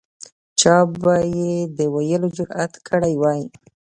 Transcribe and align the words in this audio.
چا 0.59 0.75
به 1.01 1.15
یې 1.35 1.53
د 1.77 1.79
ویلو 1.95 2.27
جرأت 2.37 2.73
کړی 2.87 3.13
وای. 3.21 3.41